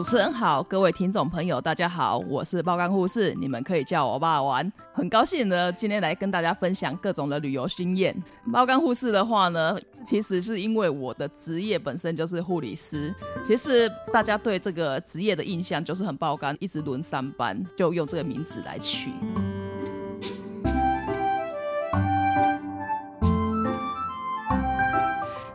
[0.00, 4.72] 主持人好，各位听众朋友，大家好，我是包干护士，你们可以叫我爸玩。
[4.94, 8.16] 很高兴呢，今天来跟大家分享各种的旅游经验。
[8.50, 13.14] 包干护士的话呢， 其实是因为我的职业本身就是护理师。
[13.44, 19.10] 其实大家对这个职业的印象就是很包干，一直轮三班，就用这个名字来取。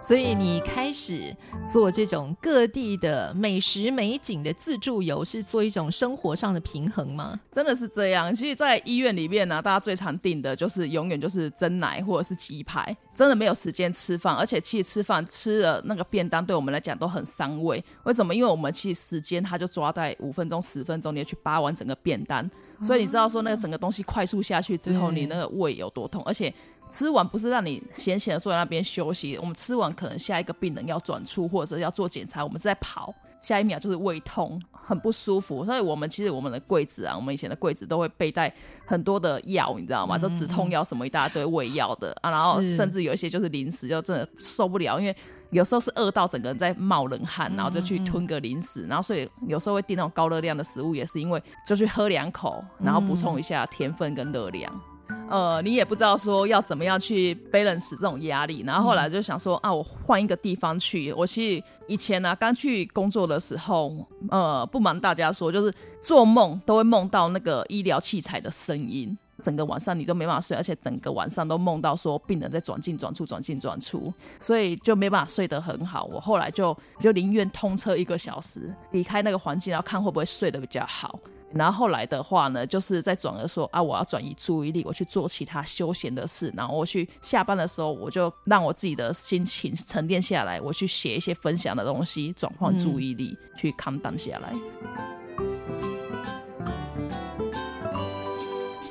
[0.05, 7.39] 所以你开始做这种各地的美食美景的自助游，是做一种生活上的平衡吗？
[7.51, 8.31] 真的是这样。
[8.31, 17.83] 其实，在医院里面呢、大家最常订的就是永远就是蒸奶或者是鸡排，真的没有时间吃饭，而且其实吃饭吃了那个便当，对我们来讲都很伤胃。
[18.03, 18.35] 为什么？
[18.35, 22.47] 因为我们其实时间它就抓在五分钟、十分钟，你要去扒完整个便当，
[22.79, 26.53] 所以你知道说那个整个东西快速下去之后，你那个胃有多痛，而且。
[26.89, 35.65] 吃完不是让你闲闲的坐在那边休息，我们吃完可能下一个病人要转出或者是要做检查，我们是在跑，下一秒就是胃痛，很不舒服。
[35.65, 38.53] 所以我们其实我们的柜子啊，我们以前的柜子都会备带
[38.85, 40.17] 很多的药，你知道吗？
[40.17, 45.15] 就止痛药什么一大堆胃药的啊，然后甚至有一些就是零食，就真的受不了，因为
[45.49, 54.81] 有时候是饿到整个人在冒冷汗，然后就去吞个零食，然后所以有时候会订那种高热量的食物，也是因为就去喝两口，然后补充一下甜分跟热量。
[55.29, 61.11] 呃，你也不知道说要怎么样去 balance 这种压力，然后后来就想说啊，我换一个地方去。
[61.13, 76.05] 我其实以前呢、刚去工作的时候，呃，不瞒大家说，就是做梦都会梦到那个医疗器材的声音， 整个晚上你都没办法睡，而且整个晚上都梦到说病人在转进转出转进转出，所以就没办法睡得很好。
[76.05, 81.19] 我后来就就宁愿通车一个小时，离开那个环境，然后看会不会睡得比较好。
[81.55, 86.53] 然后后来的话呢，就是在转而说啊，我要转移注意力，我去做其他休闲的事。
[86.55, 94.53] 然后我去下班的时候，我就让我自己的心情沉淀下来，我去写一些分享的东西，转换注意力，嗯、去 calm down 下来。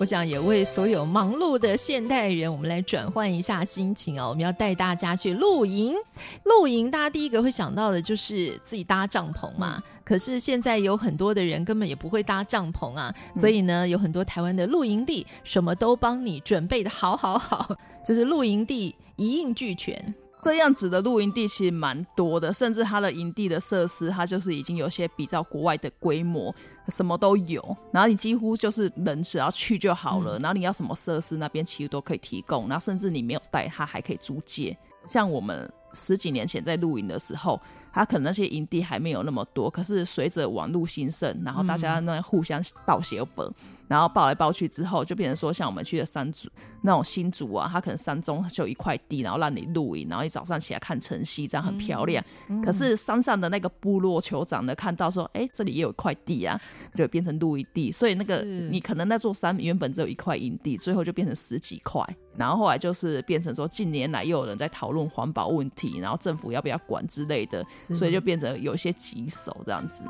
[0.04, 4.28] 我想也为所有忙碌的现代人，我们来转换一下心情哦。
[4.28, 5.94] 我们要带大家去露营，
[6.42, 9.82] 露营，大家第一个会想到的就是自己搭帐篷嘛。
[10.04, 20.14] 可是现在有很多的人根本也不会搭帐篷啊，所以呢，有很多台湾的露营地什么都帮你准备的好好好，就是露营地一应俱全。
[20.44, 26.55] 这样子的露营地其实蛮多的，甚至它的营地的设施，它就是已经有些比较国外的规模，
[26.88, 27.77] 什么都有。
[27.91, 32.69] 然后你几乎就是人只要去就好了，嗯、然后你要什么设施，那边其实都可以提供。
[32.69, 34.77] 然后甚至你没有带，它还可以租借。
[35.09, 35.72] 像我们。
[35.94, 37.60] 十几年前在露营的时候，
[37.93, 39.71] 他可能那些营地还没有那么多。
[39.71, 43.55] 可是随着网络兴盛，然后大家那互相报写本，嗯、
[43.88, 46.49] 然后报来报去之后，就变成说，像我们去的山竹
[46.82, 52.25] 那种新竹啊，他可能山中就有一块地，然后让你露营，然后一早上起来看晨曦，这样很漂亮。
[52.49, 56.61] 嗯、可是山上的那个部落酋长呢，看到说，哎，这里也有一块地啊，
[56.94, 57.93] 就变成露营地。
[57.93, 62.05] 所以那个你可能那座山原本只有一块营地，最后就变成十几块。
[62.37, 70.04] 然后后来就是变成说，近年来又有人在讨论环保问题，然后政府要不要管之类的，所以就变成有些棘手这样子。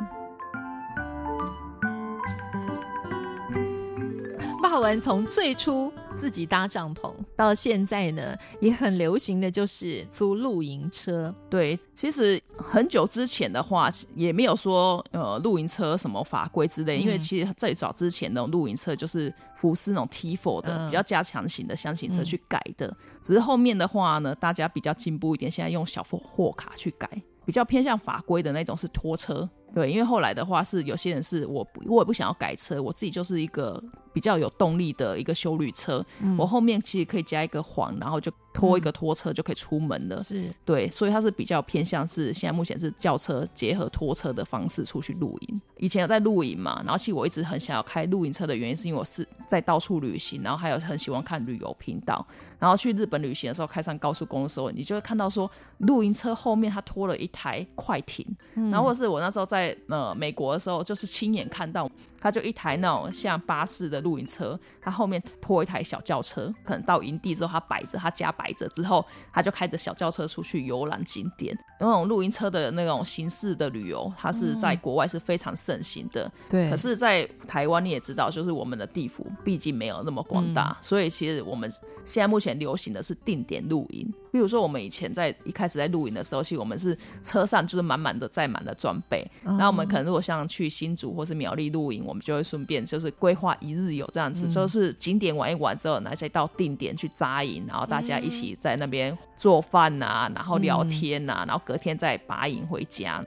[4.75, 11.33] 霸文从最初自己搭帐篷，到现在呢，也很流行的就是租露营车。
[11.49, 27.09] 对，其实很久之前的话，也没有说呃露营车什么法规之类，嗯、因为其实最早之前那种露营车就是福斯那种 T4 的、嗯、比较加强型的厢型车去改的，嗯、只是后面的话呢，大家比较进步一点，现在用小货货卡去改，
[27.45, 29.49] 比较偏向法规的那种是拖车。
[29.75, 33.83] 对，因为后来的话是有些人是我我也不想要改车，我自己就是一个
[34.13, 40.17] 比较有动力的一个修旅车，嗯、我后面其实可以加一个黄，然后就拖一个拖车就可以出门了。
[40.23, 45.61] 是对，所以它是比较偏向是现在目前是轿车结合拖车的方式出去露营。
[45.77, 52.25] 以前有在露营嘛，然后其实我一直很想要开露营车的原因，是因为我是在到处旅行，然后还有很喜欢看旅游频道。
[52.61, 58.25] 然后去日本旅行的时候，开上高速公路的时候，你就会看到说露营车后面它拖了一台快艇，
[58.55, 61.91] 嗯、然后或者是我那时候在呃美国的时候，就是亲眼看到，
[62.21, 71.57] 它就一台那种像巴士的露营车，它后面拖一台小轿车，可能到营地之后它摆着，它家摆着之后，他就开着小轿车出去游览景点。
[71.81, 76.31] 那种露营车的那种形式的旅游，它是在国外是非常盛行的。
[76.49, 81.71] 对、嗯，可是，在台湾你也知道，就是我们的地府毕竟没有那么广大，嗯、所以其实我们
[82.05, 84.13] 现在目前流行的是定点露营。
[84.33, 89.25] 比如说，我们以前在一开始在露营的时候，其实我们是车上就是满满的载满了装备。
[89.45, 103.23] 然后我们可能如果像去新竹或是苗栗露营，我们就会顺便就是规划一日游这样子，嗯、就是景点玩一玩之后，然后再到定点去扎营，然后大家一起在那边做饭啊，然后聊天啊，然后隔天再拔营回家。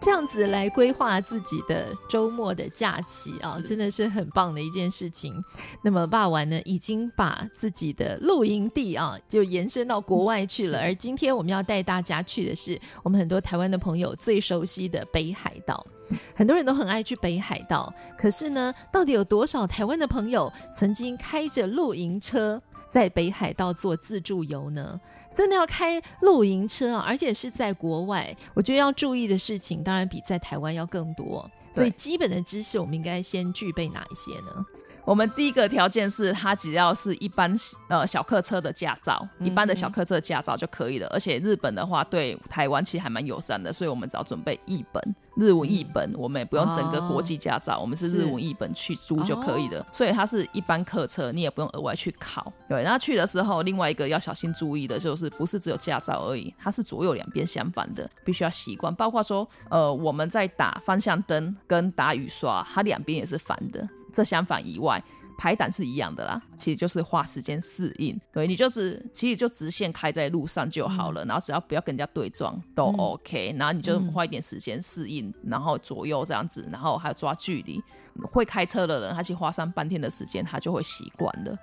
[0.00, 5.34] 这样子来规划自己的周末的假期啊，真的是很棒的一件事情。
[5.82, 10.80] 那么霸王呢，已经把自己的露营地啊，就延伸到国外去了。
[10.80, 15.86] 而今天我们要带大家去的是我们很多台湾的朋友最熟悉的北海道。
[16.34, 22.60] 很多人都很爱去北海道，可是呢，到底有多少台湾的朋友曾经开着露营车
[22.90, 25.00] 在北海道做自助游呢？
[25.32, 31.48] 真的要开露营车啊，而且是在国外，我觉得要注意的事情，当然比在台湾要更多。
[31.72, 34.66] 所以基本的知识，我们应该先具备哪一些呢？
[35.04, 37.52] 我们第一个条件是，它只要是一般
[37.88, 41.06] 呃小客车的驾照，嗯、一般的小客车的驾照就可以了。
[41.08, 49.86] 而且日本的话，对台湾其实还蛮友善的，所以我们只要准备一本，日文译本，嗯、我们也不用整个国际驾照，哦、我们是日文译本去租就可以了。
[49.92, 52.52] 所以它是一般客车，你也不用额外去考。
[52.68, 58.94] 对，那去的时候，另外一个要小心注意的就是，不是只有驾照而已，它是左右两边相反的，必须要习惯。
[58.94, 63.88] 包括说，呃，我们在打方向灯跟打雨刷，它两边也是反的。
[64.12, 65.00] 这相反以外，
[65.40, 68.20] 排胆是一样的啦，其实就是花时间适应。
[68.30, 77.82] 对，你就是其实就直线开在路上就好了，嗯、然后只要不要跟人家对撞都 OK，、嗯、然后你就花一点时间适应，嗯、然后左右这样子，然后还有抓距离。
[78.30, 81.56] 会开车的人，他其实花上半天的时间，他就会习惯了。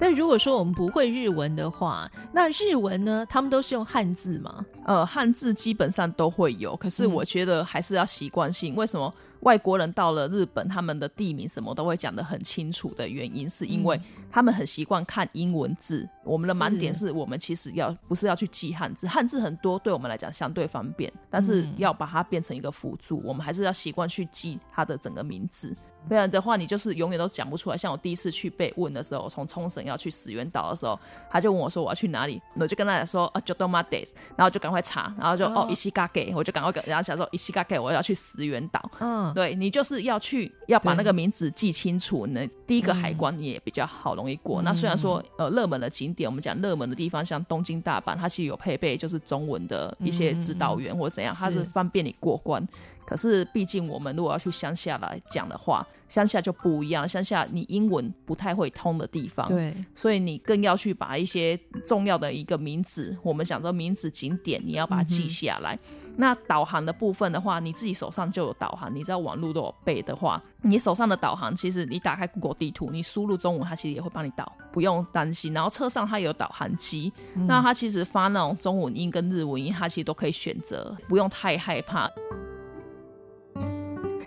[0.00, 3.26] 但如果说我们不会日文的话，那日文呢？
[3.28, 4.64] 他们都是用汉字吗？
[4.86, 8.74] 呃，汉字基本上都会有，可是我觉得还是要习惯性。
[8.74, 14.00] 嗯、为什么外国人到了日本，他们的地名什么都会讲得很清楚的原因，是因为
[14.30, 16.08] 他们很习惯看英文字。
[16.24, 25.76] 我们的盲点是我们其实要不是要去记汉字，汉字很多，对我们来讲相对方便，但是要把它变成一个辅助，我们还是要习惯去记它的整个名字。
[26.08, 27.76] 不然的话，你就是永远都讲不出来。
[27.76, 30.98] 像我第一次去被问的时候，从冲绳要去石垣岛的时候，
[31.30, 38.90] 他就问我说我要去哪里，我就跟他讲说啊，Jodo Mades，然后就赶快查，然后就哦，Ishigake，我就赶快跟人家讲说 Ishigake，我要去石垣岛。
[38.98, 44.62] 嗯，对，你就是要去要把那个名字记清楚，那对第一个海关你也比较好容易过。
[44.62, 52.66] 嗯、那虽然说呃热门的景点，我们讲热门的地方，像东京、大阪，它其实有配备就是中文的一些指导员或者怎样，它是方便你过关。
[53.10, 57.08] 可是，毕竟我们如果要去乡下来讲的话，乡下就不一样。
[57.08, 65.76] 乡下你英文不太会通的地方，对，所以你更要去把一些重要的一个名字，我们讲说名字景点，你要把它记下来。
[66.06, 75.52] 嗯、那导航的部分的话，你自己手上就有导航，你知道网络都有备的话，你手上的导航其实你打开 Google 地图，你输入中文，它其实也会帮你导，不用担心。
[75.52, 82.08] 然后车上它有导航机，嗯、那它其实发那种中文音跟日文音，它其实都可以选择，不用太害怕。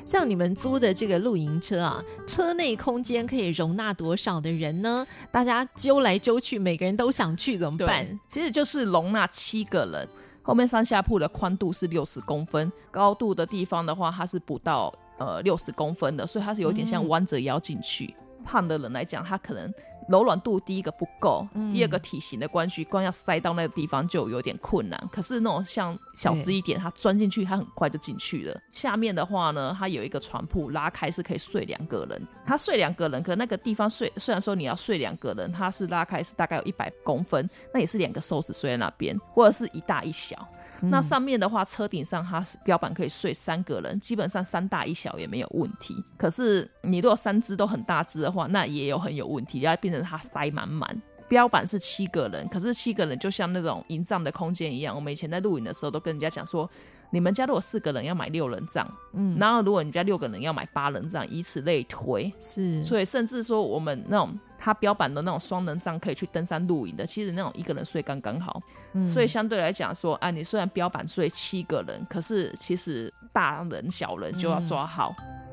[0.05, 5.05] 像你们租的这个露营车啊，车内空间可以容纳多少的人呢？
[5.31, 8.19] 大家揪来揪去，每个人都想去怎么办？
[8.27, 10.07] 其实就是容纳七个人。
[10.41, 18.13] 后面上下铺的宽度是六十公分，高度的地方的话，它是不到呃六十公分的，所以它是有点像弯着腰进去。
[18.19, 19.73] 嗯、胖的人来讲，他可能。
[20.07, 25.09] 柔软度第一个不够，第二个体型的关系，光要塞到那个地方就有点困难。
[25.11, 28.59] 可是那种像小只一点，它钻进去，它很快就进去了。
[28.71, 32.27] 下面的话呢，它有一个床铺，拉开是可以睡两个人。
[32.45, 40.47] 它睡两个人，可那个地方睡，虽然说你要睡两个人，它是拉开是大概有一百公分，那也是两个瘦子睡在那边，或者是一大一小。
[40.81, 45.95] 嗯、那上面的话，车顶上它是标板可以睡三个人，基本上三大一小也没有问题。
[46.17, 50.99] 可是你如果三只都很大只的话，那也有很有问题，要变成它塞满满。
[51.27, 54.93] 标板是七个人，可是七个人就像那种营帐的空间一样。
[54.93, 56.69] 我们以前在露营的时候都跟人家讲说，
[57.11, 62.31] 你们家如果四个人要买六人帐，嗯，然后如果你家六个人要买八人帐，以此类推。
[62.39, 68.61] 是，所以甚至说我们那种它标板的那种双人帐可以去登山露营的，其实那种一个人睡刚刚好。
[68.91, 75.15] 嗯，所以相对来讲说，啊，你虽然标板睡七个人，可是其实大人小人就要抓好。
[75.17, 75.43] 嗯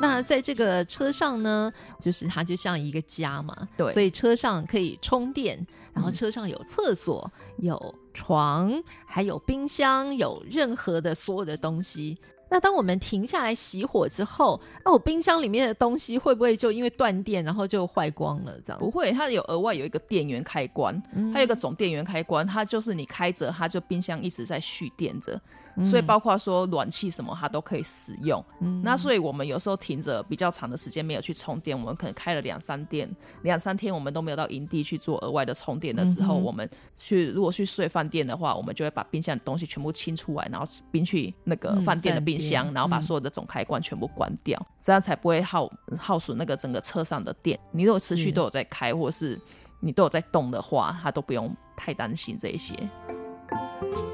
[0.00, 5.58] 那在这个车上呢，就是它就像一个家嘛，对，所以车上可以充电，
[5.94, 8.72] 然后车上有厕所、嗯、有床，
[9.06, 12.18] 还有冰箱，有任何的所有的东西。
[12.48, 18.58] 那当我们停下来熄火之后，那我冰箱里面的东西会不会就因为断电，然后就坏光了？
[18.64, 21.00] 这样不会，它有额外有一个电源开关，
[21.32, 25.40] 它有一个总电源开关，它就是你开着，它就冰箱一直在蓄电着，
[25.84, 28.42] 所以包括说暖气什么它都可以使用。
[28.60, 33.10] 嗯、那所以我们有时候停着比较长的时间没有去充电，我们可能开了两三电，
[33.42, 42.56] 两三天我们都没有到营地去做额外的充电的时候，嗯、我们去如果去睡饭店的话，我们就会把冰箱的东西全部清出来，然后冰去那个饭店的冰箱。
[42.56, 47.58] 箱，然后把所有的总开关全部关掉，嗯、这样才不会耗耗损那个整个车上的电。
[47.72, 49.38] 你如果持续都有在开，是或是
[49.80, 52.74] 你都有在动的话，它都不用太担心这一些。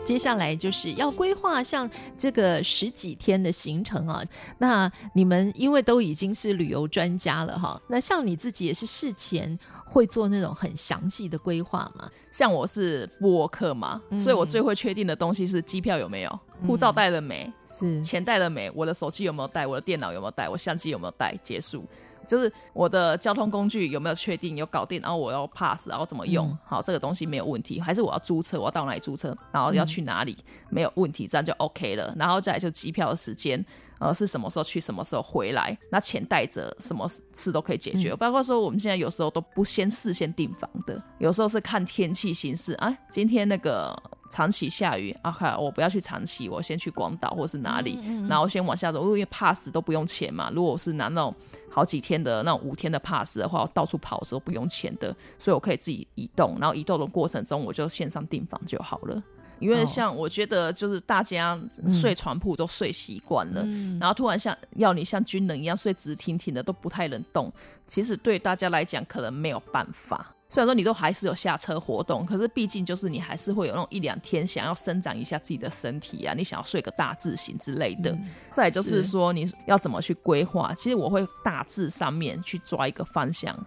[0.05, 4.21] 接下来就是要规划像这个十几天的行程啊，
[4.59, 12.11] 那你们因为都已经是旅游专家了哈，那像你自己也是事前会做那种很详细的规划嘛？
[12.33, 21.85] 像我是部落客嘛，嗯、所以我最会确定的东西是机票有没有，护照带了没，是钱带了没，我的手机有没有带，我的电脑有没有带，我相机有没有带，结束。
[22.25, 26.49] 就是我的交通工具有没有确定有搞定，然后我要 pass，然后怎么用？
[26.49, 27.81] 嗯、好，这个东西没有问题。
[27.81, 30.37] 还是我要租车，我要到哪里租车，然后要去哪里？
[30.38, 32.14] 嗯、没有问题，这样就 OK 了。
[32.16, 33.62] 然后再来就机票的时间，
[33.99, 35.76] 呃，是什么时候去，什么时候回来？
[35.90, 38.12] 那钱带着，什么事都可以解决。
[38.12, 42.75] 嗯、包括说我们现在有时候都不先事先订房的，有时候是看天气形势。
[42.75, 44.00] 啊，今天那个。
[44.32, 50.50] 长期下雨，OK，我不要去长崎，我先去广岛或是哪里，嗯嗯、然后先往下走，因为 pass 都不用钱嘛。
[50.54, 51.34] 如果我是拿那种
[51.70, 59.22] 好几天的那种五天的 pass 的话，我到处跑的时候不用钱的，所以我可以自己移动，然后移动的过程中我就线上订房就好了。
[59.58, 67.52] 因为像我觉得就是大家睡床铺都睡习惯了，嗯、然后突然像要你像军人一样睡直挺挺的都不太能动，
[67.86, 70.34] 其实对大家来讲可能没有办法。
[70.52, 78.11] 虽然说你都还是有下车活动，可是毕竟就是你还是会有那种一两天想要伸展一下自己的身体啊，你想要睡个大字型之类的。
[78.11, 83.59] 嗯、再就是说你要怎么去规划，其实我会大致上面去抓一个方向，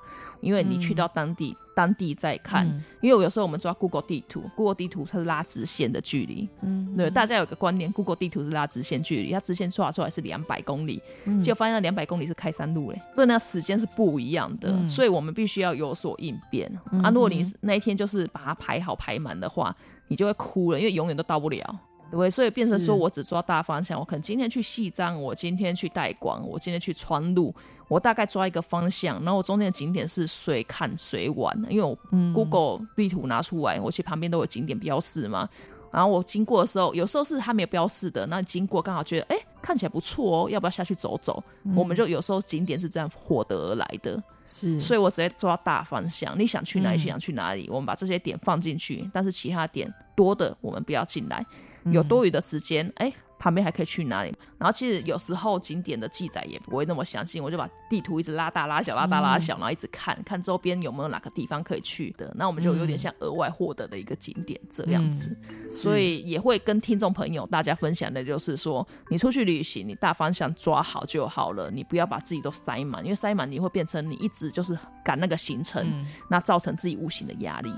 [0.42, 1.58] 因为你去到当地。
[1.75, 17.12] 当地再看，嗯、因为有时候我们抓 Google 地图，Google 地图它是拉直线的距离，嗯，对，大家有个观念，Google 地图是拉直线距离，它直线抓出来是两百公里，嗯、结果发现那两百公里是开山路嘞，所以那时间是不一样的，嗯、所以我们必须要有所应变、嗯、啊。
[17.12, 19.75] 如果你那一天就是把它排好排满的话，
[20.08, 21.79] 你就会哭了，因为永远都到不了。
[22.17, 27.53] 对，所以变成说我只抓大方向，我可能今天去西藏，我今天去带广，我今天去川路，
[27.89, 31.93] 我大概抓一个方向，然后我中间的景点是随看随玩，因为我
[32.34, 35.50] Google 地图拿出来，我去旁边都有景点标示嘛，
[35.91, 41.43] 然后我经过的时候，有时候是它没有标示的，那经过刚好觉得哎看起来不错哦，要不要下去走走？
[41.63, 51.45] 嗯、我们就有时候景点是这样获得而来的，是，所以我直接抓大方向，你想去哪里，想去哪里，嗯、我们把这些点放进去，但是其他点多的我们不要进来。
[51.92, 54.34] 有多余的时间，哎、欸，旁边还可以去哪里？
[54.58, 62.34] 然后其实有时候景点的记载也不会那么详细，我就把地图一直拉大拉小，拉大拉小，然后一直看看周边有没有哪个地方可以去的。
[62.36, 77.72] 那我们就有点像额外获得的一个景点这样子，嗯、所以也会跟听众朋友大家分享的就是说，你出去旅行，你大方向抓好就好了，你不要把自己都塞满，因为塞满你会变成你一直就是赶那个行程，嗯、那造成自己无形的压力。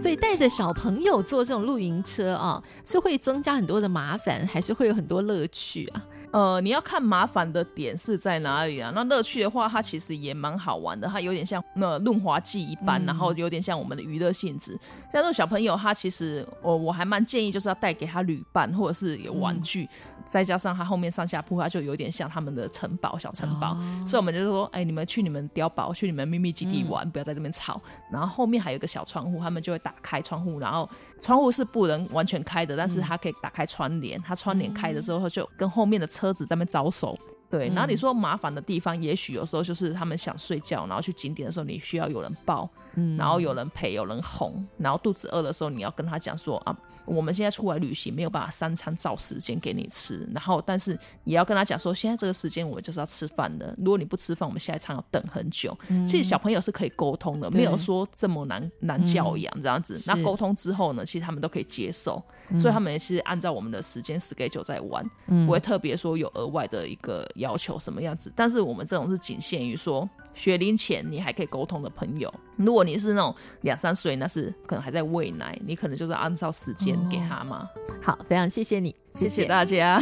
[0.00, 6.02] 所以带着小朋友坐这种露营车啊，是会增加很多的麻烦，还是会有很多乐趣啊？
[6.32, 8.92] 呃，你要看麻烦的点是在哪里啊？
[8.94, 14.78] 那乐趣的话，它其实也蛮好玩的，它有点像那润滑剂一般，嗯、然后有点像我们的娱乐性质。
[15.10, 23.72] 像这种小朋友，他其实我我还蛮建议，就是要带给他旅伴或者是有玩具，嗯、再加上他后面上下铺，他就有点像他们的城堡小城堡。
[23.72, 27.80] 哦、所以我们就是说，哎，你们去你们碉堡，去你们秘密基地玩，嗯、不要在这边吵。
[28.12, 30.88] 然后后面还有一个小窗户，他们就会打开窗户，然后
[31.20, 34.16] 窗户是不能完全开的，但是他可以打开窗帘。
[34.22, 36.06] 他窗帘开的时候，就跟后面的。
[36.20, 37.18] 车子在那边招手，
[37.50, 55.76] 对，然后你说麻烦的地方，也许有时候就是他们想睡觉，然后去景点的时候，你需要有人抱，嗯，然后有人陪，有人哄，然后肚子饿的时候，你要跟他讲说啊，我们现在出来旅行，没有办法三餐照时间给你吃，然后但是也要跟他讲说，现在这个时间我们就是要吃饭的，如果你不吃饭，我们下一餐要等很久。
[55.88, 60.00] 嗯、其实小朋友是可以沟通的，没有说这么难难教养这样子。
[60.06, 62.22] 那沟通之后呢，其实他们都可以接受，
[62.60, 67.28] 所以他们也是按照我们的时间 schedule 在玩，嗯、不会特别说有额外的一个。
[67.40, 68.32] 要求什么样子？
[68.36, 72.32] 但是我们这种是仅限于说学龄前你还可以沟通的朋友。
[72.56, 77.68] 如果你是那种两三岁，那是可能还在喂奶，你可能就是按照时间给他嘛。
[78.00, 80.00] 好，非常谢谢你，谢谢大家。